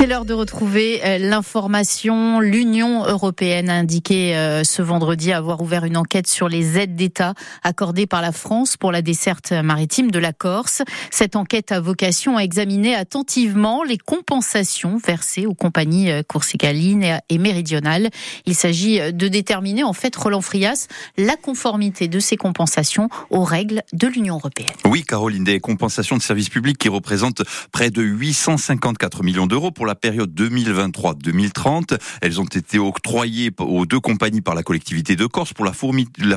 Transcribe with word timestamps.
C'est 0.00 0.06
l'heure 0.06 0.24
de 0.24 0.32
retrouver 0.32 1.02
euh, 1.04 1.18
l'information. 1.18 2.40
L'Union 2.40 3.04
européenne 3.04 3.68
a 3.68 3.74
indiqué 3.74 4.34
euh, 4.34 4.64
ce 4.64 4.80
vendredi 4.80 5.30
avoir 5.30 5.60
ouvert 5.60 5.84
une 5.84 5.98
enquête 5.98 6.26
sur 6.26 6.48
les 6.48 6.78
aides 6.78 6.96
d'État 6.96 7.34
accordées 7.62 8.06
par 8.06 8.22
la 8.22 8.32
France 8.32 8.78
pour 8.78 8.92
la 8.92 9.02
desserte 9.02 9.52
maritime 9.52 10.10
de 10.10 10.18
la 10.18 10.32
Corse. 10.32 10.80
Cette 11.10 11.36
enquête 11.36 11.70
a 11.70 11.80
vocation 11.80 12.38
à 12.38 12.44
examiner 12.44 12.94
attentivement 12.94 13.84
les 13.84 13.98
compensations 13.98 14.96
versées 14.96 15.44
aux 15.44 15.52
compagnies 15.52 16.10
euh, 16.10 16.22
corsicaline 16.26 17.20
et 17.28 17.36
méridionales. 17.36 18.08
Il 18.46 18.54
s'agit 18.54 19.12
de 19.12 19.28
déterminer, 19.28 19.84
en 19.84 19.92
fait, 19.92 20.16
Roland 20.16 20.40
Frias, 20.40 20.86
la 21.18 21.36
conformité 21.36 22.08
de 22.08 22.20
ces 22.20 22.38
compensations 22.38 23.10
aux 23.28 23.44
règles 23.44 23.82
de 23.92 24.06
l'Union 24.06 24.36
européenne. 24.36 24.70
Oui, 24.86 25.02
Caroline, 25.02 25.44
des 25.44 25.60
compensations 25.60 26.16
de 26.16 26.22
services 26.22 26.48
publics 26.48 26.78
qui 26.78 26.88
représentent 26.88 27.42
près 27.70 27.90
de 27.90 28.00
854 28.00 29.22
millions 29.22 29.46
d'euros 29.46 29.70
pour 29.70 29.84
la 29.84 29.89
période 29.94 30.32
2023-2030. 30.34 31.98
Elles 32.20 32.40
ont 32.40 32.44
été 32.44 32.78
octroyées 32.78 33.50
aux 33.58 33.86
deux 33.86 34.00
compagnies 34.00 34.40
par 34.40 34.54
la 34.54 34.62
collectivité 34.62 35.16
de 35.16 35.26
Corse 35.26 35.52
pour 35.52 35.64
la 35.64 35.72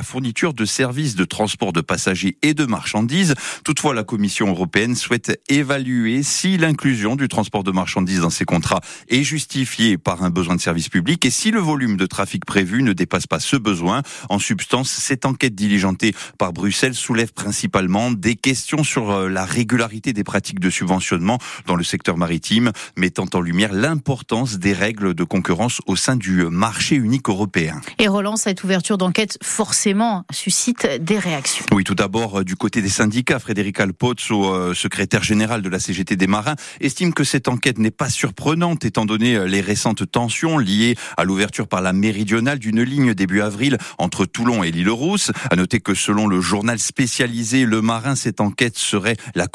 fourniture 0.02 0.54
de 0.54 0.64
services 0.64 1.16
de 1.16 1.24
transport 1.24 1.72
de 1.72 1.80
passagers 1.80 2.36
et 2.42 2.54
de 2.54 2.64
marchandises. 2.64 3.34
Toutefois, 3.64 3.94
la 3.94 4.04
Commission 4.04 4.48
européenne 4.48 4.94
souhaite 4.94 5.40
évaluer 5.48 6.22
si 6.22 6.56
l'inclusion 6.56 7.16
du 7.16 7.28
transport 7.28 7.64
de 7.64 7.70
marchandises 7.70 8.20
dans 8.20 8.30
ces 8.30 8.44
contrats 8.44 8.80
est 9.08 9.22
justifiée 9.22 9.98
par 9.98 10.22
un 10.22 10.30
besoin 10.30 10.56
de 10.56 10.60
service 10.60 10.88
public 10.88 11.24
et 11.24 11.30
si 11.30 11.50
le 11.50 11.60
volume 11.60 11.96
de 11.96 12.06
trafic 12.06 12.44
prévu 12.44 12.82
ne 12.82 12.92
dépasse 12.92 13.26
pas 13.26 13.40
ce 13.40 13.56
besoin. 13.56 14.02
En 14.28 14.38
substance, 14.38 14.90
cette 14.90 15.26
enquête 15.26 15.54
diligentée 15.54 16.14
par 16.38 16.52
Bruxelles 16.52 16.94
soulève 16.94 17.32
principalement 17.32 18.10
des 18.10 18.36
questions 18.36 18.84
sur 18.84 19.10
euh, 19.10 19.28
la 19.28 19.44
régularité 19.44 20.12
des 20.12 20.24
pratiques 20.24 20.60
de 20.60 20.70
subventionnement 20.70 21.38
dans 21.66 21.76
le 21.76 21.84
secteur 21.84 22.16
maritime, 22.16 22.72
mettant 22.96 23.26
en 23.34 23.40
lumière 23.44 23.72
l'importance 23.72 24.58
des 24.58 24.72
règles 24.72 25.14
de 25.14 25.24
concurrence 25.24 25.80
au 25.86 25.96
sein 25.96 26.16
du 26.16 26.44
marché 26.46 26.96
unique 26.96 27.28
européen. 27.28 27.80
Et 27.98 28.08
Roland, 28.08 28.36
cette 28.36 28.64
ouverture 28.64 28.98
d'enquête 28.98 29.38
forcément 29.42 30.24
suscite 30.32 30.86
des 31.00 31.18
réactions. 31.18 31.66
Oui, 31.72 31.84
tout 31.84 31.94
d'abord 31.94 32.40
euh, 32.40 32.44
du 32.44 32.56
côté 32.56 32.82
des 32.82 32.88
syndicats, 32.88 33.38
Frédéric 33.38 33.78
Alpotz, 33.78 34.30
euh, 34.30 34.74
secrétaire 34.74 35.22
général 35.22 35.62
de 35.62 35.68
la 35.68 35.78
CGT 35.78 36.16
des 36.16 36.26
marins, 36.26 36.56
estime 36.80 37.12
que 37.12 37.24
cette 37.24 37.48
enquête 37.48 37.78
n'est 37.78 37.90
pas 37.90 38.08
surprenante 38.08 38.84
étant 38.84 39.04
donné 39.04 39.36
euh, 39.36 39.46
les 39.46 39.60
récentes 39.60 40.10
tensions 40.10 40.58
liées 40.58 40.96
à 41.16 41.24
l'ouverture 41.24 41.68
par 41.68 41.82
la 41.82 41.92
méridionale 41.92 42.58
d'une 42.58 42.82
ligne 42.82 43.14
début 43.14 43.42
avril 43.42 43.78
entre 43.98 44.24
Toulon 44.24 44.62
et 44.62 44.70
l'île 44.70 44.90
Rousse. 44.90 45.30
À 45.50 45.56
noter 45.56 45.80
que 45.80 45.94
selon 45.94 46.26
le 46.26 46.40
journal 46.40 46.78
spécialisé 46.78 47.64
Le 47.66 47.82
Marin, 47.82 48.16
cette 48.16 48.40
enquête 48.40 48.78
serait 48.78 49.16
la, 49.34 49.46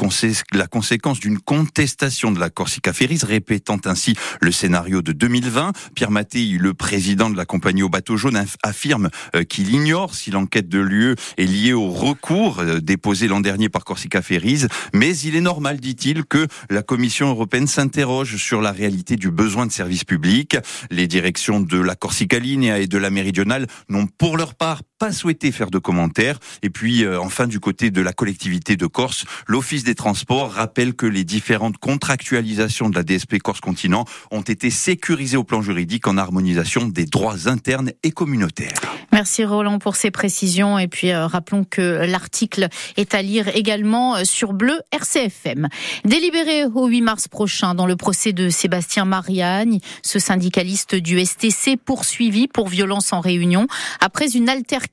la 0.53 0.68
conséquence 0.68 1.20
d'une 1.20 1.40
contestation 1.40 2.31
de 2.31 2.40
la 2.40 2.50
Corsica 2.50 2.94
Ferries, 2.94 3.22
répétant 3.24 3.78
ainsi 3.85 4.16
le 4.41 4.52
scénario 4.52 5.02
de 5.02 5.11
2020. 5.11 5.72
Pierre 5.95 6.11
Mattei, 6.11 6.58
le 6.59 6.73
président 6.73 7.30
de 7.30 7.38
la 7.38 7.45
compagnie 7.45 7.83
au 7.83 7.89
bateau 7.89 8.17
jaune, 8.17 8.44
affirme 8.63 9.09
euh, 9.35 9.44
qu'il 9.44 9.73
ignore 9.73 10.16
si 10.16 10.31
l'enquête 10.31 10.69
de 10.69 10.80
l'UE 10.80 11.16
est 11.38 11.45
liée 11.45 11.73
au 11.73 11.89
recours 11.89 12.59
euh, 12.59 12.80
déposé 12.80 13.27
l'an 13.27 13.39
dernier 13.39 13.69
par 13.69 13.85
Corsica 13.85 14.22
Ferries, 14.22 14.66
mais 14.94 15.17
il 15.17 15.35
est 15.35 15.41
normal, 15.41 15.80
dit-il, 15.80 16.25
que 16.25 16.47
la 16.69 16.81
Commission 16.81 17.30
européenne 17.30 17.67
s'interroge 17.67 18.38
sur 18.38 18.61
la 18.61 18.72
réalité 18.72 19.16
du 19.16 19.31
besoin 19.31 19.66
de 19.66 19.72
services 19.72 20.05
publics. 20.05 20.57
Les 20.91 21.07
directions 21.07 21.59
de 21.59 21.80
la 21.80 21.95
Corsica 21.95 22.39
Linea 22.39 22.80
et 22.80 22.88
de 22.88 22.97
la 22.97 23.09
Méridionale 23.09 23.67
n'ont 23.89 24.07
pour 24.07 24.38
leur 24.38 24.55
part 24.55 24.81
pas 25.00 25.14
souhaité 25.14 25.53
faire 25.53 25.72
de 25.72 25.80
commentaires. 25.80 26.39
Et 26.61 26.69
puis, 26.69 27.05
euh, 27.05 27.19
enfin, 27.19 27.47
du 27.47 27.61
côté 27.61 27.89
de 27.89 28.02
la 28.02 28.11
collectivité 28.11 28.75
de 28.75 28.86
Corse, 28.86 29.23
l'Office 29.47 29.86
des 29.86 29.95
Transports 29.95 30.52
rappelle 30.52 30.94
que 30.94 31.06
les 31.06 31.23
différentes 31.23 31.78
contractualisations 31.78 32.89
de 32.89 32.95
la 32.95 33.03
DSP 33.03 33.39
Corse 33.39 33.61
Continent 33.61 34.03
ont 34.30 34.41
été 34.41 34.69
sécurisées 34.69 35.38
au 35.38 35.45
plan 35.45 35.61
juridique 35.61 36.06
en 36.06 36.17
harmonisation 36.17 36.86
des 36.86 37.06
droits 37.06 37.47
internes 37.47 37.94
et 38.03 38.11
communautaires. 38.11 38.73
Merci 39.14 39.45
Roland 39.45 39.80
pour 39.80 39.95
ces 39.95 40.11
précisions. 40.11 40.78
Et 40.78 40.89
puis, 40.89 41.11
euh, 41.11 41.28
rappelons 41.28 41.63
que 41.63 42.06
l'article 42.06 42.68
est 42.97 43.16
à 43.16 43.22
lire 43.22 43.47
également 43.56 44.25
sur 44.25 44.51
Bleu 44.51 44.81
RCFM. 44.91 45.69
Délibéré 46.03 46.66
au 46.66 46.88
8 46.88 47.01
mars 47.01 47.28
prochain 47.29 47.74
dans 47.74 47.85
le 47.85 47.95
procès 47.95 48.34
de 48.34 48.50
Sébastien 48.50 49.06
Mariagne, 49.06 49.79
ce 50.03 50.19
syndicaliste 50.19 50.95
du 50.95 51.24
STC 51.25 51.78
poursuivi 51.78 52.50
pour 52.50 52.68
violence 52.68 53.13
en 53.13 53.22
réunion 53.22 53.68
après 54.01 54.35
une 54.35 54.50
altercation 54.50 54.88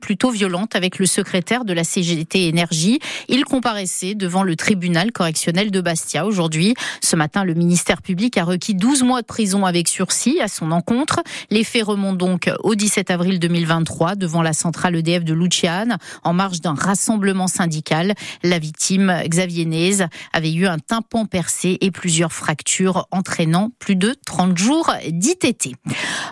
plutôt 0.00 0.30
violente 0.30 0.74
avec 0.74 0.98
le 0.98 1.06
secrétaire 1.06 1.64
de 1.64 1.72
la 1.72 1.84
CGT 1.84 2.48
Énergie. 2.48 2.98
Il 3.28 3.44
comparaissait 3.44 4.14
devant 4.14 4.42
le 4.42 4.56
tribunal 4.56 5.12
correctionnel 5.12 5.70
de 5.70 5.80
Bastia 5.80 6.26
aujourd'hui. 6.26 6.74
Ce 7.00 7.14
matin, 7.14 7.44
le 7.44 7.54
ministère 7.54 8.02
public 8.02 8.36
a 8.36 8.44
requis 8.44 8.74
12 8.74 9.04
mois 9.04 9.22
de 9.22 9.26
prison 9.26 9.64
avec 9.64 9.88
sursis 9.88 10.40
à 10.40 10.48
son 10.48 10.72
encontre. 10.72 11.22
Les 11.50 11.62
faits 11.62 11.84
remontent 11.84 12.16
donc 12.16 12.50
au 12.64 12.74
17 12.74 13.10
avril 13.10 13.38
2023 13.38 14.16
devant 14.16 14.42
la 14.42 14.52
centrale 14.52 14.96
EDF 14.96 15.24
de 15.24 15.34
Luciane 15.34 15.98
en 16.24 16.32
marge 16.32 16.60
d'un 16.60 16.74
rassemblement 16.74 17.46
syndical. 17.46 18.14
La 18.42 18.58
victime, 18.58 19.22
Xavier 19.26 19.66
Nez, 19.66 20.06
avait 20.32 20.52
eu 20.52 20.66
un 20.66 20.78
tympan 20.78 21.26
percé 21.26 21.78
et 21.80 21.90
plusieurs 21.90 22.32
fractures 22.32 23.06
entraînant 23.12 23.70
plus 23.78 23.96
de 23.96 24.16
30 24.26 24.58
jours 24.58 24.92
d'ITT. 25.08 25.76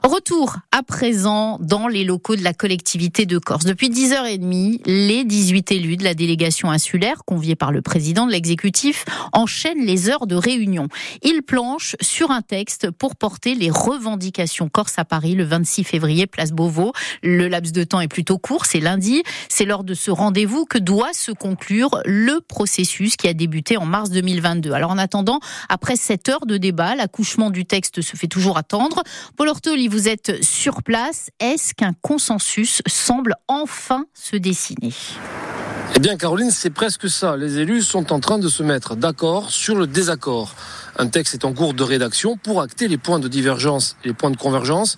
Retour 0.02 0.56
à 0.72 0.82
présent 0.82 1.58
dans 1.60 1.88
les 1.88 2.04
locaux 2.04 2.36
de 2.36 2.42
la 2.42 2.52
collectivité 2.52 2.95
de 2.96 3.38
Corse. 3.38 3.64
Depuis 3.64 3.90
10h30, 3.90 4.80
les 4.86 5.24
18 5.24 5.72
élus 5.72 5.96
de 5.96 6.04
la 6.04 6.14
délégation 6.14 6.70
insulaire, 6.70 7.24
conviés 7.26 7.54
par 7.54 7.70
le 7.70 7.82
président 7.82 8.26
de 8.26 8.32
l'exécutif, 8.32 9.04
enchaînent 9.32 9.84
les 9.84 10.08
heures 10.08 10.26
de 10.26 10.34
réunion. 10.34 10.88
Ils 11.22 11.42
planchent 11.42 11.96
sur 12.00 12.30
un 12.30 12.40
texte 12.40 12.90
pour 12.90 13.16
porter 13.16 13.54
les 13.54 13.70
revendications 13.70 14.70
corse 14.70 14.98
à 14.98 15.04
Paris 15.04 15.34
le 15.34 15.44
26 15.44 15.84
février, 15.84 16.26
place 16.26 16.52
Beauvau. 16.52 16.92
Le 17.22 17.48
laps 17.48 17.72
de 17.72 17.84
temps 17.84 18.00
est 18.00 18.08
plutôt 18.08 18.38
court, 18.38 18.64
c'est 18.64 18.80
lundi. 18.80 19.22
C'est 19.48 19.66
lors 19.66 19.84
de 19.84 19.92
ce 19.92 20.10
rendez-vous 20.10 20.64
que 20.64 20.78
doit 20.78 21.12
se 21.12 21.32
conclure 21.32 22.00
le 22.06 22.40
processus 22.40 23.16
qui 23.16 23.28
a 23.28 23.34
débuté 23.34 23.76
en 23.76 23.84
mars 23.84 24.08
2022. 24.10 24.72
Alors 24.72 24.90
en 24.90 24.98
attendant, 24.98 25.40
après 25.68 25.96
7 25.96 26.28
heures 26.30 26.46
de 26.46 26.56
débat, 26.56 26.94
l'accouchement 26.94 27.50
du 27.50 27.66
texte 27.66 28.00
se 28.00 28.16
fait 28.16 28.26
toujours 28.26 28.56
attendre. 28.56 29.02
Paul 29.36 29.48
Ortoli, 29.48 29.88
vous 29.88 30.08
êtes 30.08 30.42
sur 30.42 30.82
place. 30.82 31.28
Est-ce 31.40 31.74
qu'un 31.74 31.92
consensus 32.00 32.80
semble 32.86 33.34
enfin 33.48 34.06
se 34.14 34.36
dessiner. 34.36 34.92
Eh 35.94 35.98
bien, 35.98 36.16
Caroline, 36.16 36.50
c'est 36.50 36.70
presque 36.70 37.08
ça. 37.08 37.36
Les 37.36 37.58
élus 37.58 37.82
sont 37.82 38.12
en 38.12 38.20
train 38.20 38.38
de 38.38 38.48
se 38.48 38.62
mettre 38.62 38.96
d'accord 38.96 39.50
sur 39.50 39.76
le 39.76 39.86
désaccord. 39.86 40.54
Un 40.98 41.08
texte 41.08 41.34
est 41.34 41.44
en 41.44 41.52
cours 41.52 41.74
de 41.74 41.82
rédaction 41.82 42.38
pour 42.38 42.62
acter 42.62 42.88
les 42.88 42.96
points 42.96 43.18
de 43.18 43.28
divergence 43.28 43.96
et 44.02 44.08
les 44.08 44.14
points 44.14 44.30
de 44.30 44.36
convergence. 44.36 44.96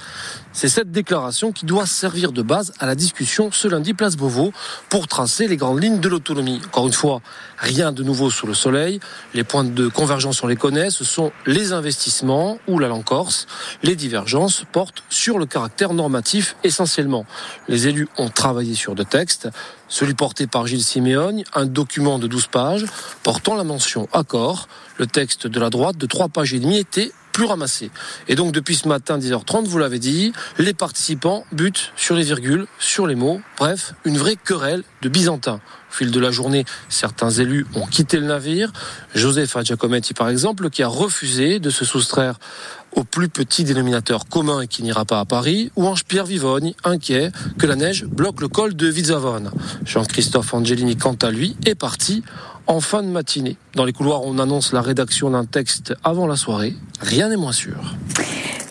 C'est 0.52 0.68
cette 0.68 0.92
déclaration 0.92 1.50
qui 1.50 1.66
doit 1.66 1.86
servir 1.86 2.30
de 2.30 2.42
base 2.42 2.72
à 2.78 2.86
la 2.86 2.94
discussion 2.94 3.50
ce 3.50 3.66
lundi 3.66 3.94
place 3.94 4.16
Beauvau 4.16 4.52
pour 4.90 5.08
tracer 5.08 5.48
les 5.48 5.56
grandes 5.56 5.82
lignes 5.82 5.98
de 5.98 6.08
l'autonomie. 6.08 6.60
Encore 6.66 6.86
une 6.86 6.92
fois, 6.92 7.20
rien 7.58 7.90
de 7.90 8.04
nouveau 8.04 8.30
sous 8.30 8.46
le 8.46 8.54
soleil. 8.54 9.00
Les 9.34 9.42
points 9.42 9.64
de 9.64 9.88
convergence, 9.88 10.42
on 10.44 10.46
les 10.46 10.56
connaît. 10.56 10.90
Ce 10.90 11.04
sont 11.04 11.32
les 11.46 11.72
investissements 11.72 12.58
ou 12.68 12.78
la 12.78 12.86
langue 12.86 13.04
corse. 13.04 13.46
Les 13.82 13.96
divergences 13.96 14.64
portent 14.70 15.02
sur 15.10 15.38
le 15.38 15.46
caractère 15.46 15.94
normatif 15.94 16.54
essentiellement. 16.62 17.26
Les 17.66 17.88
élus 17.88 18.08
ont 18.18 18.28
travaillé 18.28 18.74
sur 18.74 18.94
deux 18.94 19.04
textes. 19.04 19.48
Celui 19.88 20.14
porté 20.14 20.46
par 20.46 20.66
Gilles 20.66 20.84
Siméon, 20.84 21.42
un 21.54 21.64
document 21.64 22.18
de 22.18 22.26
12 22.26 22.48
pages 22.48 22.84
portant 23.22 23.54
la 23.54 23.64
mention 23.64 24.06
accord. 24.12 24.68
Le 24.98 25.06
texte 25.06 25.46
de 25.46 25.60
la 25.60 25.70
droite 25.70 25.87
de 25.96 26.06
trois 26.06 26.28
pages 26.28 26.54
et 26.54 26.60
demie 26.60 26.78
était 26.78 27.12
plus 27.32 27.44
ramassé. 27.44 27.90
Et 28.28 28.34
donc 28.34 28.52
depuis 28.52 28.74
ce 28.74 28.88
matin 28.88 29.18
10h30, 29.18 29.66
vous 29.66 29.78
l'avez 29.78 29.98
dit, 29.98 30.32
les 30.58 30.74
participants 30.74 31.44
butent 31.52 31.92
sur 31.96 32.14
les 32.14 32.24
virgules, 32.24 32.66
sur 32.78 33.06
les 33.06 33.14
mots, 33.14 33.40
bref, 33.58 33.94
une 34.04 34.18
vraie 34.18 34.36
querelle 34.36 34.82
de 35.02 35.08
byzantin. 35.08 35.60
Au 35.90 35.94
fil 35.94 36.10
de 36.10 36.20
la 36.20 36.30
journée, 36.30 36.64
certains 36.88 37.30
élus 37.30 37.66
ont 37.74 37.86
quitté 37.86 38.18
le 38.18 38.26
navire. 38.26 38.72
Joseph 39.14 39.56
Giacometti, 39.62 40.12
par 40.12 40.28
exemple, 40.28 40.68
qui 40.68 40.82
a 40.82 40.88
refusé 40.88 41.60
de 41.60 41.70
se 41.70 41.84
soustraire 41.84 42.38
au 42.92 43.04
plus 43.04 43.28
petit 43.28 43.64
dénominateur 43.64 44.26
commun 44.26 44.66
qui 44.66 44.82
n'ira 44.82 45.04
pas 45.04 45.20
à 45.20 45.24
Paris, 45.24 45.70
ou 45.76 45.86
Ange-Pierre 45.86 46.26
Vivogne, 46.26 46.74
inquiet 46.84 47.30
que 47.58 47.66
la 47.66 47.76
neige 47.76 48.04
bloque 48.04 48.40
le 48.40 48.48
col 48.48 48.74
de 48.74 48.86
Vizavone. 48.86 49.50
Jean-Christophe 49.84 50.52
Angelini, 50.52 50.96
quant 50.96 51.16
à 51.22 51.30
lui, 51.30 51.56
est 51.64 51.74
parti 51.74 52.22
en 52.66 52.80
fin 52.80 53.02
de 53.02 53.08
matinée. 53.08 53.56
Dans 53.74 53.84
les 53.84 53.92
couloirs, 53.92 54.22
on 54.24 54.38
annonce 54.38 54.72
la 54.72 54.82
rédaction 54.82 55.30
d'un 55.30 55.46
texte 55.46 55.94
avant 56.04 56.26
la 56.26 56.36
soirée. 56.36 56.74
Rien 57.00 57.28
n'est 57.28 57.36
moins 57.36 57.52
sûr. 57.52 57.94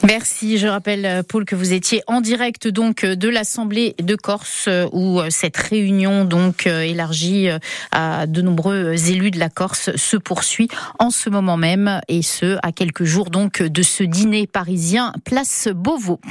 Merci. 0.08 0.58
Je 0.58 0.68
rappelle, 0.68 1.22
Paul, 1.28 1.44
que 1.44 1.54
vous 1.54 1.74
étiez 1.74 2.02
en 2.08 2.22
direct 2.22 2.70
donc 2.70 3.04
de 3.04 3.28
l'Assemblée 3.28 3.94
de 4.02 4.16
Corse 4.16 4.70
où 4.94 5.20
cette 5.30 5.58
réunion 5.58 6.24
donc 6.24 6.66
élargie 6.66 7.50
à 7.92 8.26
de 8.26 8.42
nombreux 8.42 8.94
élus 9.12 9.32
de 9.32 9.38
la 9.40 9.50
Corse 9.50 9.94
se 9.98 10.16
poursuit 10.16 10.70
en 10.98 11.10
ce 11.10 11.30
moment 11.30 11.58
même 11.58 12.00
et 12.08 12.22
ce 12.22 12.58
à 12.64 12.72
quelques 12.72 13.04
jours 13.04 13.30
donc 13.30 13.62
de 13.62 13.82
ce 13.82 14.04
dîner 14.04 14.48
parisien 14.48 15.12
place 15.26 15.68
Beauvau. 15.76 16.22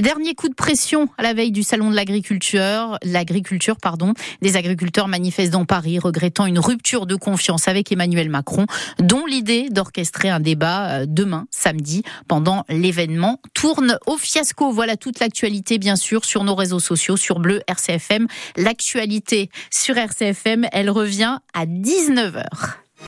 Dernier 0.00 0.34
coup 0.34 0.48
de 0.48 0.54
pression 0.54 1.10
à 1.18 1.22
la 1.22 1.34
veille 1.34 1.52
du 1.52 1.62
salon 1.62 1.90
de 1.90 1.94
l'agriculture, 1.94 2.98
l'agriculture 3.04 3.76
pardon, 3.76 4.14
des 4.40 4.56
agriculteurs 4.56 5.08
manifestent 5.08 5.52
dans 5.52 5.66
Paris 5.66 5.98
regrettant 5.98 6.46
une 6.46 6.58
rupture 6.58 7.04
de 7.04 7.16
confiance 7.16 7.68
avec 7.68 7.92
Emmanuel 7.92 8.30
Macron 8.30 8.64
dont 8.98 9.26
l'idée 9.26 9.68
d'orchestrer 9.68 10.30
un 10.30 10.40
débat 10.40 11.04
demain 11.04 11.46
samedi 11.50 12.02
pendant 12.28 12.64
l'événement 12.70 13.25
tourne 13.54 13.98
au 14.06 14.16
fiasco. 14.16 14.70
Voilà 14.70 14.96
toute 14.96 15.20
l'actualité, 15.20 15.78
bien 15.78 15.96
sûr, 15.96 16.24
sur 16.24 16.44
nos 16.44 16.54
réseaux 16.54 16.80
sociaux, 16.80 17.16
sur 17.16 17.38
Bleu 17.38 17.60
RCFM. 17.66 18.26
L'actualité 18.56 19.50
sur 19.70 19.96
RCFM, 19.96 20.66
elle 20.72 20.90
revient 20.90 21.38
à 21.54 21.66
19h. 21.66 22.85